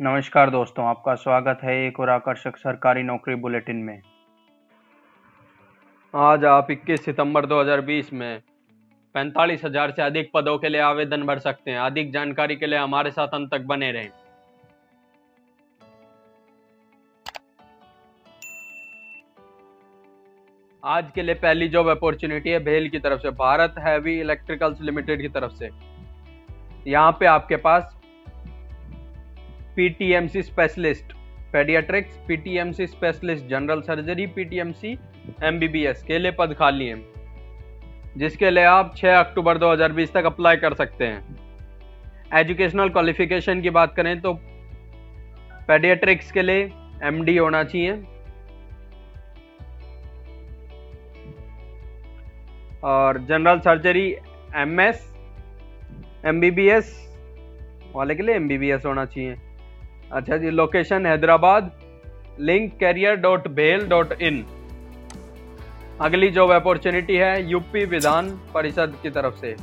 [0.00, 4.00] नमस्कार दोस्तों, आपका स्वागत है एक और आकर्षक सरकारी नौकरी बुलेटिन में।
[6.14, 8.40] आज आप 21 सितंबर 2020 में
[9.14, 12.78] पैंतालीस हज़ार से अधिक पदों के लिए आवेदन भर सकते हैं। अधिक जानकारी के लिए
[12.78, 14.10] हमारे साथ अंत तक बने रहें।
[20.82, 25.22] आज के लिए पहली जॉब अपॉर्चुनिटी है भेल की तरफ़ से। भारत हैवी इलेक्ट्रिकल्स लिमिटेड
[25.22, 25.70] की तरफ़ से।
[26.86, 27.92] यहाँ पे आपके पास
[29.76, 31.12] PTMC specialist
[31.52, 34.98] paediatrics PTMC specialist general surgery PTMC
[35.44, 40.74] MBBS के लिए पद खाली हैं। जिसके लिए आप 6 अक्टूबर 2020 तक अप्लाई कर
[40.74, 41.36] सकते हैं।
[42.34, 44.32] एजुकेशनल क्वालिफिकेशन की बात करें तो
[45.68, 46.70] पेडियाट्रिक्स के लिए
[47.04, 47.92] एमडी होना चाहिए।
[52.84, 54.06] और जनरल सर्जरी
[54.56, 55.08] एमएस
[56.26, 56.94] एमबीबीएस
[57.94, 59.36] वाले के लिए एमबीबीएस होना चाहिए।
[60.12, 61.70] अच्छा जी location Hyderabad
[62.40, 64.44] link career dot भेल डॉट इन
[66.02, 69.54] अगली जॉब अपॉर्चुनिटी है यूपी विधान परिषद की तरफ़ से।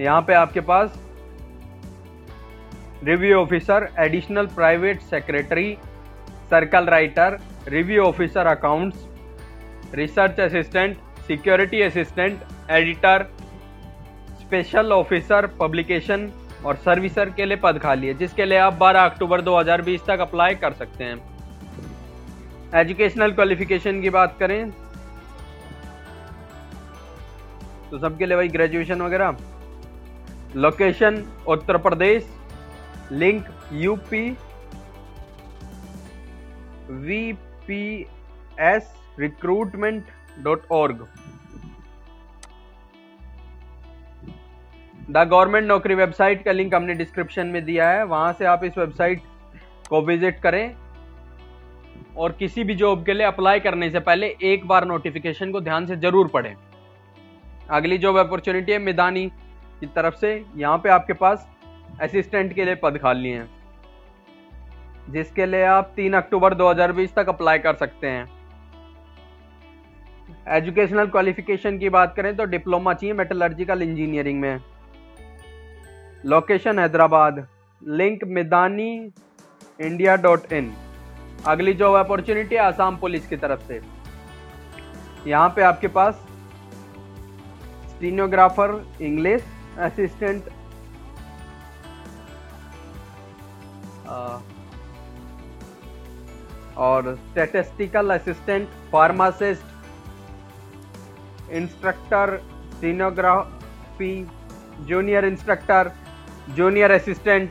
[0.00, 0.98] यहाँ पे आपके पास
[3.04, 5.76] review officer additional private secretary
[6.50, 10.96] circle writer review officer accounts research assistant
[11.26, 12.38] security assistant
[12.70, 13.22] editor
[14.40, 16.28] special officer publication
[16.64, 20.54] और सर्विसर के लिए पद खाली है, जिसके लिए आप 12 अक्टूबर 2020 तक अप्लाई
[20.56, 21.16] कर सकते हैं।
[22.74, 24.70] एजुकेशनल क्वालिफिकेशन की बात करें
[27.90, 29.36] तो सबके लिए वही ग्रेजुएशन वगैरह।
[30.56, 32.26] Location Uttar Pradesh
[33.12, 34.30] link UP
[36.90, 37.32] V
[37.66, 37.84] P
[38.62, 40.04] S recruitment
[40.44, 41.06] dot org
[45.04, 48.78] the government Naukri website का लिंक हमने डिस्क्रिप्शन में दिया है, वहाँ से आप इस
[48.78, 49.22] वेबसाइट
[49.88, 50.74] को विज़िट करें
[52.16, 55.86] और किसी भी जॉब के लिए अप्लाई करने से पहले एक बार नोटिफिकेशन को ध्यान
[55.86, 56.54] से ज़रूर पढ़ें।
[57.70, 59.26] अगली जॉब अपॉर्चुनिटी है मिदानी
[59.80, 61.48] की तरफ़ से, यहाँ पे आपके पास
[62.02, 63.48] असिस्टेंट के लिए पद खाली हैं,
[65.10, 68.28] जिसके लिए आप 3 अक्टूबर 2020 तक अप्लाई कर सकते हैं।
[70.52, 74.58] एजुकेशनल क्वालिफिकेशन की बात करें तो डिप्लोमा चाहिए मेटलर्जिकल इंजीनियरिंग में।
[76.26, 77.46] Location Hyderabad.
[77.82, 78.92] Link Midhani
[79.78, 80.72] India dot in
[81.46, 83.80] अगली जॉब अपॉर्चुनिटी आसाम पुलिस की तरफ़ से।
[85.26, 86.14] यहाँ पे आपके पास
[87.90, 88.70] स्टीनोग्राफर
[89.02, 89.42] इंग्लिश
[89.86, 90.42] असिस्टेंट
[96.78, 99.66] और statistical assistant pharmacist
[101.52, 102.36] instructor
[102.72, 104.14] stenography
[104.88, 105.90] junior instructor
[106.48, 107.50] junior assistant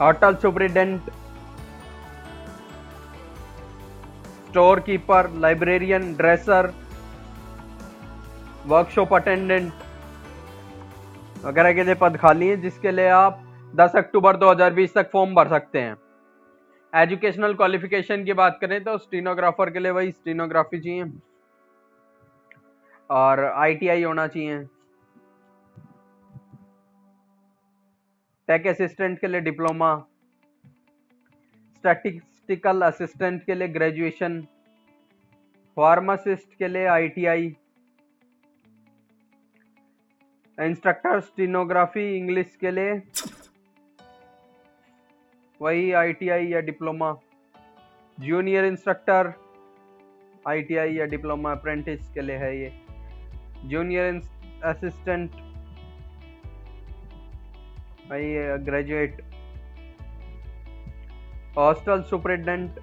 [0.00, 1.10] hotel superintendent
[4.48, 6.72] store keeper librarian dresser
[8.66, 9.72] workshop attendant
[11.44, 13.40] वगैरह के लिए पद खाली हैं, जिसके लिए आप
[13.74, 15.96] 10 अक्टूबर 2020 तक फॉर्म भर सकते हैं।
[16.92, 21.04] एजुकेशनल क्वालिफिकेशन की बात करें तो स्टीनोग्राफर के लिए वही स्टीनोग्राफी चाहिए
[23.10, 24.58] और आईटीआई होना चाहिए।
[28.48, 29.94] टेक असिस्टेंट के लिए डिप्लोमा
[31.84, 34.40] स्टैटिस्टिकल असिस्टेंट के लिए ग्रेजुएशन
[35.76, 37.52] फार्मासिस्ट के लिए आईटीआई
[40.58, 43.00] इंस्ट्रक्टर स्टीनोग्राफी इंग्लिश के लिए
[45.60, 47.12] वही आईटीआई या डिप्लोमा
[48.18, 49.32] जूनियर इंस्ट्रक्टर
[50.48, 52.72] आईटीआई या डिप्लोमा अप्रेंटिस के लिए है ये
[53.68, 54.20] जूनियर
[54.64, 55.30] असिस्टेंट
[58.10, 59.20] वही graduate
[61.56, 62.80] hostel superintendent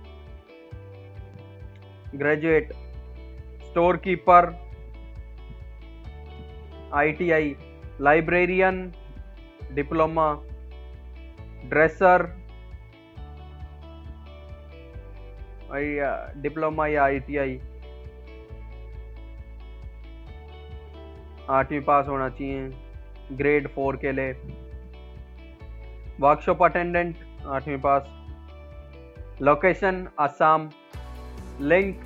[2.15, 2.73] graduate
[3.63, 4.49] store keeper
[6.93, 7.53] ITI
[8.01, 8.91] librarian
[9.75, 10.27] diploma
[11.69, 12.25] dresser
[16.41, 17.57] diploma या आईटीआई
[21.49, 22.69] आठवीं पास होना चाहिए.
[23.37, 24.33] ग्रेड फोर के लिए.
[26.19, 27.15] वर्कशॉप अटेंडेंट
[27.47, 28.07] आठवीं pass.
[29.41, 30.69] Location Assam
[31.61, 32.01] link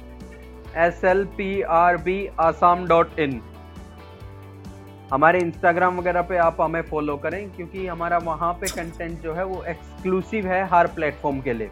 [0.77, 3.41] S L P R B Assam dot in
[5.11, 9.45] हमारे इंस्टाग्राम वगैरह पे आप हमें फॉलो करें, क्योंकि हमारा वहाँ पे कंटेंट जो है
[9.45, 11.69] वो एक्सक्लूसिव है हर प्लेटफॉर्म के लिए।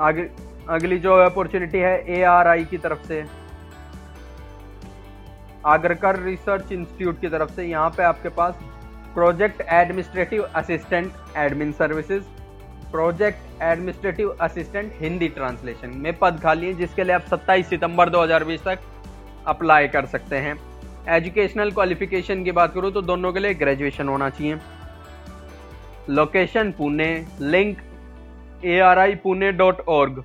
[0.00, 0.28] आगे,
[0.70, 3.24] अगली जो अपॉर्चुनिटी है ए आर आई की तरफ़ से।
[5.66, 8.58] आगरकर रिसर्च इंस्टीट्यूट की तरफ़ से यहाँ पे आपके पास
[9.14, 12.24] project administrative assistant admin services
[12.90, 18.64] project administrative assistant Hindi translation में पद खाली है, जिसके लिए आप 27 सितंबर 2020
[18.64, 18.78] तक
[19.46, 20.54] अप्लाई कर सकते हैं।
[21.08, 24.58] एजुकेशनल क्वालिफिकेशन की बात करूँ तो दोनों के लिए ग्रेजुएशन होना चाहिए।
[26.10, 27.78] Location Pune link
[28.64, 30.24] A R I Pune dot org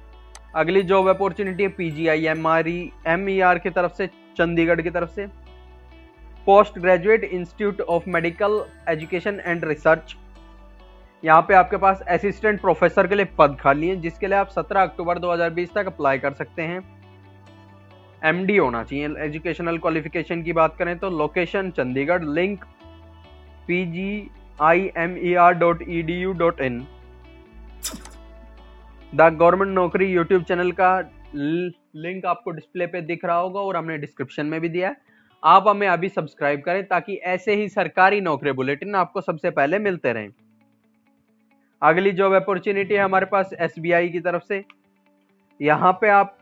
[0.55, 3.93] अगली जॉब अपॉर्चुनिटी है P G I M R E M E R की तरफ़
[3.93, 4.07] से,
[4.37, 5.25] चंडीगढ़ की तरफ़ से।
[6.45, 10.15] Post graduate institute of medical education and research
[11.23, 14.81] यहाँ पे आपके पास असिस्टेंट प्रोफेसर के लिए पद खाली है, जिसके लिए आप 17
[14.81, 16.81] अक्टूबर 2020 तक अप्लाई कर सकते हैं।
[18.21, 22.65] एमडी होना चाहिए। एजुकेशनल क्वालिफिकेशन की बात करें तो location Chandigarh link
[23.67, 24.29] P G
[24.61, 26.79] I M E R dot E D U dot in
[29.13, 30.97] the government Naukri YouTube channel का
[31.35, 35.12] लिंक आपको डिस्प्ले पे दिख रहा होगा और हमने डिस्क्रिप्शन में भी दिया है।
[35.43, 40.13] आप हमें अभी सब्सक्राइब करें ताकि ऐसे ही सरकारी नौकरी बुलेटिन आपको सबसे पहले मिलते
[40.13, 40.29] रहें।
[41.81, 44.63] अगली जॉब अपॉर्चुनिटी है हमारे पास एसबीआई की तरफ़ से।
[45.59, 46.37] यहाँ पे आप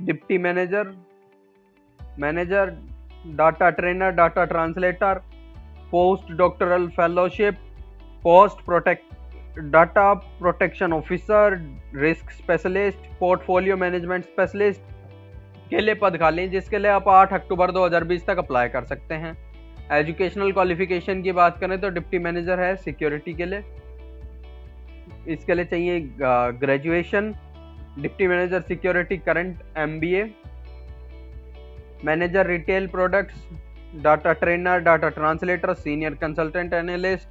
[0.00, 0.94] deputy manager
[2.18, 2.70] manager,
[3.28, 5.18] data trainer, data translator,
[5.90, 7.58] post doctoral fellowship,
[8.22, 11.54] post protect data protection officer,
[11.96, 14.80] risk specialist, portfolio management specialist
[15.70, 19.36] के लिए पद खाली जिसके लिए आप 8 अक्टूबर 2020 तक अप्लाई कर सकते हैं।
[19.92, 23.64] एजुकेशनल क्वालिफिकेशन की बात करें तो डिप्टी मैनेजर है सिक्योरिटी के लिए।
[25.28, 26.00] इसके लिए चाहिए
[26.60, 27.34] graduation
[28.00, 30.22] deputy manager security current MBA
[32.04, 33.48] manager retail products
[34.02, 37.28] data trainer data translator senior consultant analyst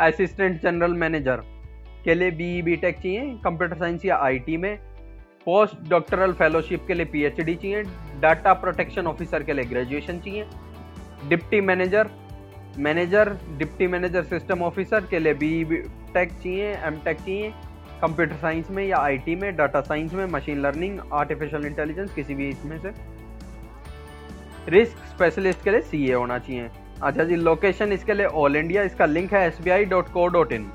[0.00, 1.42] assistant general manager
[2.04, 4.76] के लिए बी बी टेक चाहिए कंप्यूटर साइंस या आईटी में
[5.44, 7.82] पोस्ट डॉक्टरल फेलोशिप के लिए पीएचडी चाहिए
[8.20, 10.46] डाटा प्रोटेक्शन ऑफिसर के लिए ग्रेजुएशन चाहिए
[11.28, 12.10] deputy manager
[12.78, 15.82] manager deputy manager system officer के लिए बी
[16.14, 17.52] टेक चाहिए एम टेक चाहिए
[18.02, 22.48] कंप्यूटर साइंस में या आईटी में डाटा साइंस में मशीन लर्निंग आर्टिफिशियल इंटेलिजेंस किसी भी
[22.48, 22.92] इसमें से।
[24.68, 26.68] रिस्क स्पेशलिस्ट के लिए सीए होना चाहिए।
[27.02, 30.26] अच्छा जी लोकेशन इसके लिए ऑल इंडिया इसका लिंक है S B I dot co
[30.28, 30.70] dot in